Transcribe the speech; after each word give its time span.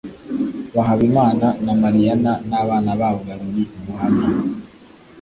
wa 0.75 0.83
Habimana 0.87 1.47
na 1.65 1.71
Mariyana 1.81 2.31
n’abana 2.49 2.91
babo 2.99 3.19
babiri. 3.29 3.63
Ubuhamya 3.79 4.27